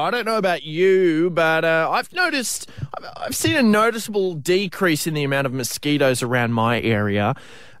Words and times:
I 0.00 0.10
don't 0.10 0.24
know 0.24 0.38
about 0.38 0.62
you, 0.62 1.30
but 1.30 1.64
uh, 1.64 1.88
I've 1.90 2.12
noticed, 2.12 2.68
I've 3.16 3.36
seen 3.36 3.56
a 3.56 3.62
noticeable 3.62 4.34
decrease 4.34 5.06
in 5.06 5.14
the 5.14 5.24
amount 5.24 5.46
of 5.46 5.52
mosquitoes 5.52 6.22
around 6.22 6.52
my 6.52 6.80
area. 6.80 7.34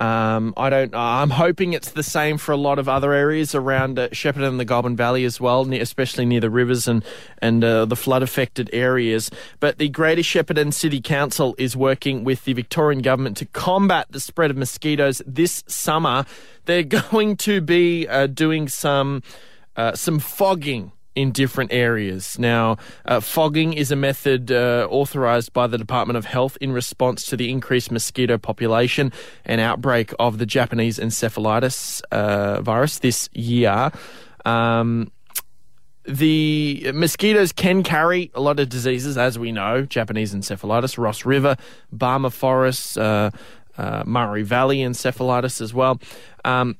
Um, 0.00 0.54
I 0.56 0.70
don't. 0.70 0.92
I'm 0.92 1.30
hoping 1.30 1.72
it's 1.72 1.92
the 1.92 2.02
same 2.02 2.36
for 2.36 2.50
a 2.50 2.56
lot 2.56 2.80
of 2.80 2.88
other 2.88 3.12
areas 3.12 3.54
around 3.54 3.96
uh, 3.96 4.08
Shepparton 4.08 4.48
and 4.48 4.58
the 4.58 4.64
Goulburn 4.64 4.96
Valley 4.96 5.24
as 5.24 5.40
well, 5.40 5.72
especially 5.72 6.26
near 6.26 6.40
the 6.40 6.50
rivers 6.50 6.88
and 6.88 7.04
and 7.38 7.62
uh, 7.62 7.84
the 7.84 7.94
flood 7.94 8.22
affected 8.24 8.68
areas. 8.72 9.30
But 9.60 9.78
the 9.78 9.88
Greater 9.88 10.22
Shepparton 10.22 10.74
City 10.74 11.00
Council 11.00 11.54
is 11.58 11.76
working 11.76 12.24
with 12.24 12.44
the 12.44 12.54
Victorian 12.54 13.02
government 13.02 13.36
to 13.36 13.46
combat 13.46 14.08
the 14.10 14.18
spread 14.18 14.50
of 14.50 14.56
mosquitoes 14.56 15.22
this 15.26 15.62
summer. 15.68 16.26
They're 16.64 16.82
going 17.12 17.36
to 17.38 17.60
be 17.60 18.08
uh, 18.08 18.26
doing 18.26 18.66
some 18.66 19.22
uh, 19.76 19.94
some 19.94 20.18
fogging 20.18 20.90
in 21.14 21.30
different 21.32 21.72
areas. 21.72 22.38
Now, 22.38 22.76
uh, 23.04 23.20
fogging 23.20 23.72
is 23.72 23.90
a 23.90 23.96
method 23.96 24.50
uh, 24.50 24.88
authorized 24.90 25.52
by 25.52 25.66
the 25.66 25.78
Department 25.78 26.16
of 26.16 26.24
Health 26.24 26.58
in 26.60 26.72
response 26.72 27.24
to 27.26 27.36
the 27.36 27.50
increased 27.50 27.90
mosquito 27.90 28.38
population 28.38 29.12
and 29.44 29.60
outbreak 29.60 30.12
of 30.18 30.38
the 30.38 30.46
Japanese 30.46 30.98
encephalitis 30.98 32.02
uh, 32.10 32.60
virus 32.62 32.98
this 32.98 33.28
year. 33.32 33.92
Um, 34.44 35.10
the 36.06 36.90
mosquitoes 36.92 37.52
can 37.52 37.82
carry 37.82 38.30
a 38.34 38.40
lot 38.40 38.60
of 38.60 38.68
diseases, 38.68 39.16
as 39.16 39.38
we 39.38 39.52
know 39.52 39.86
Japanese 39.86 40.34
encephalitis, 40.34 40.98
Ross 40.98 41.24
River, 41.24 41.56
Barmah 41.94 42.32
Forest, 42.32 42.98
uh, 42.98 43.30
uh, 43.78 44.04
Murray 44.06 44.42
Valley 44.42 44.78
encephalitis 44.78 45.60
as 45.60 45.72
well. 45.72 45.98
Um, 46.44 46.76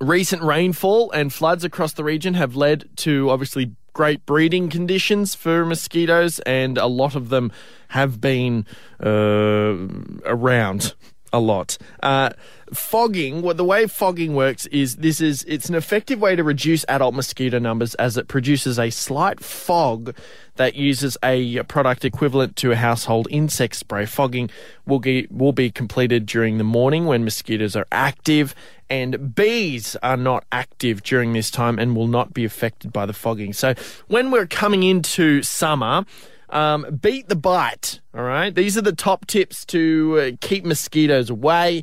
Recent 0.00 0.42
rainfall 0.42 1.10
and 1.12 1.32
floods 1.32 1.64
across 1.64 1.92
the 1.92 2.04
region 2.04 2.34
have 2.34 2.56
led 2.56 2.88
to 2.98 3.30
obviously 3.30 3.76
great 3.92 4.24
breeding 4.26 4.68
conditions 4.68 5.34
for 5.34 5.64
mosquitoes, 5.64 6.38
and 6.40 6.78
a 6.78 6.86
lot 6.86 7.14
of 7.14 7.28
them 7.28 7.52
have 7.88 8.20
been 8.20 8.66
uh, 9.04 9.76
around 10.24 10.94
a 11.32 11.40
lot. 11.40 11.78
Uh, 12.02 12.30
fogging, 12.72 13.42
well, 13.42 13.54
the 13.54 13.64
way 13.64 13.86
fogging 13.86 14.34
works 14.34 14.66
is 14.66 14.96
this 14.96 15.20
is 15.20 15.44
it's 15.48 15.68
an 15.68 15.74
effective 15.74 16.20
way 16.20 16.36
to 16.36 16.44
reduce 16.44 16.84
adult 16.88 17.14
mosquito 17.14 17.58
numbers 17.58 17.94
as 17.96 18.16
it 18.16 18.28
produces 18.28 18.78
a 18.78 18.90
slight 18.90 19.40
fog 19.40 20.14
that 20.56 20.74
uses 20.74 21.16
a 21.22 21.62
product 21.64 22.04
equivalent 22.04 22.56
to 22.56 22.72
a 22.72 22.76
household 22.76 23.26
insect 23.30 23.76
spray. 23.76 24.04
Fogging 24.04 24.50
will 24.86 25.00
be, 25.00 25.26
will 25.30 25.52
be 25.52 25.70
completed 25.70 26.26
during 26.26 26.58
the 26.58 26.64
morning 26.64 27.06
when 27.06 27.24
mosquitoes 27.24 27.74
are 27.74 27.86
active 27.90 28.54
and 28.90 29.34
bees 29.34 29.96
are 30.02 30.18
not 30.18 30.44
active 30.52 31.02
during 31.02 31.32
this 31.32 31.50
time 31.50 31.78
and 31.78 31.96
will 31.96 32.06
not 32.06 32.34
be 32.34 32.44
affected 32.44 32.92
by 32.92 33.06
the 33.06 33.14
fogging. 33.14 33.54
So 33.54 33.74
when 34.08 34.30
we're 34.30 34.46
coming 34.46 34.82
into 34.82 35.42
summer, 35.42 36.04
um, 36.52 36.98
beat 37.00 37.28
the 37.28 37.36
bite. 37.36 38.00
All 38.14 38.22
right. 38.22 38.54
These 38.54 38.78
are 38.78 38.82
the 38.82 38.92
top 38.92 39.26
tips 39.26 39.64
to 39.66 40.20
uh, 40.20 40.36
keep 40.40 40.64
mosquitoes 40.64 41.30
away 41.30 41.82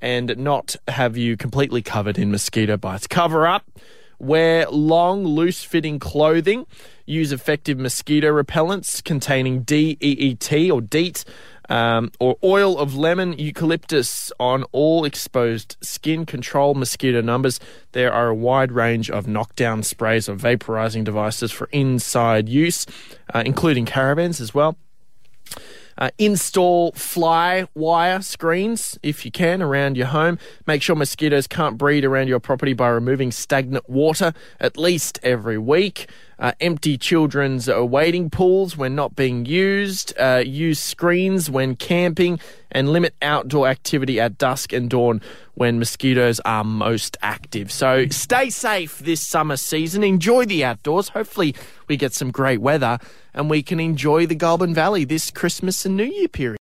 and 0.00 0.36
not 0.36 0.76
have 0.88 1.16
you 1.16 1.36
completely 1.36 1.82
covered 1.82 2.18
in 2.18 2.30
mosquito 2.30 2.76
bites. 2.76 3.06
Cover 3.06 3.46
up. 3.46 3.64
Wear 4.20 4.68
long, 4.68 5.24
loose 5.24 5.62
fitting 5.62 6.00
clothing. 6.00 6.66
Use 7.06 7.30
effective 7.30 7.78
mosquito 7.78 8.28
repellents 8.30 9.02
containing 9.02 9.62
DEET 9.62 10.70
or 10.72 10.80
DEET 10.80 11.24
um, 11.68 12.10
or 12.18 12.36
oil 12.42 12.78
of 12.78 12.94
lemon 12.94 13.34
eucalyptus 13.38 14.32
on 14.38 14.64
all 14.72 15.04
exposed 15.04 15.76
skin. 15.80 16.26
Control 16.26 16.74
mosquito 16.74 17.20
numbers. 17.20 17.60
There 17.92 18.12
are 18.12 18.28
a 18.28 18.34
wide 18.34 18.72
range 18.72 19.10
of 19.10 19.26
knockdown 19.26 19.82
sprays 19.82 20.28
or 20.28 20.34
vaporizing 20.36 21.04
devices 21.04 21.52
for 21.52 21.68
inside 21.72 22.48
use, 22.48 22.86
uh, 23.34 23.42
including 23.44 23.86
caravans 23.86 24.40
as 24.40 24.54
well. 24.54 24.76
Uh, 25.98 26.10
install 26.16 26.92
fly 26.92 27.66
wire 27.74 28.22
screens 28.22 28.96
if 29.02 29.24
you 29.24 29.32
can 29.32 29.60
around 29.60 29.96
your 29.96 30.06
home. 30.06 30.38
Make 30.64 30.80
sure 30.80 30.94
mosquitoes 30.94 31.48
can't 31.48 31.76
breed 31.76 32.04
around 32.04 32.28
your 32.28 32.38
property 32.38 32.72
by 32.72 32.88
removing 32.88 33.32
stagnant 33.32 33.90
water 33.90 34.32
at 34.60 34.76
least 34.76 35.18
every 35.24 35.58
week. 35.58 36.08
Uh, 36.38 36.52
empty 36.60 36.96
children's 36.96 37.68
uh, 37.68 37.84
wading 37.84 38.30
pools 38.30 38.76
when 38.76 38.94
not 38.94 39.16
being 39.16 39.44
used. 39.44 40.12
Uh, 40.18 40.42
use 40.44 40.78
screens 40.78 41.50
when 41.50 41.74
camping 41.74 42.38
and 42.70 42.90
limit 42.90 43.14
outdoor 43.22 43.66
activity 43.66 44.20
at 44.20 44.38
dusk 44.38 44.72
and 44.72 44.88
dawn 44.88 45.20
when 45.54 45.78
mosquitoes 45.78 46.38
are 46.44 46.62
most 46.62 47.16
active. 47.22 47.72
So 47.72 48.06
stay 48.08 48.50
safe 48.50 48.98
this 49.00 49.20
summer 49.20 49.56
season. 49.56 50.04
Enjoy 50.04 50.44
the 50.44 50.64
outdoors. 50.64 51.08
Hopefully, 51.08 51.56
we 51.88 51.96
get 51.96 52.12
some 52.12 52.30
great 52.30 52.60
weather 52.60 52.98
and 53.34 53.50
we 53.50 53.62
can 53.62 53.80
enjoy 53.80 54.26
the 54.26 54.34
Goulburn 54.34 54.74
Valley 54.74 55.04
this 55.04 55.30
Christmas 55.30 55.84
and 55.84 55.96
New 55.96 56.04
Year 56.04 56.28
period. 56.28 56.56